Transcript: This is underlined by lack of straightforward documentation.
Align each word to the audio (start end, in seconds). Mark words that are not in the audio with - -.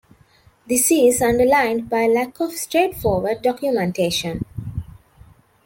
This 0.65 0.89
is 0.89 1.21
underlined 1.21 1.87
by 1.87 2.07
lack 2.07 2.39
of 2.39 2.53
straightforward 2.53 3.43
documentation. 3.43 4.43